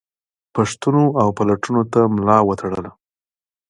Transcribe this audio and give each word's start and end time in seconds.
پوښتنو 0.55 1.03
او 1.21 1.27
پلټنو 1.37 1.81
ته 1.93 2.01
ملا 2.15 2.37
وتړله. 2.47 2.91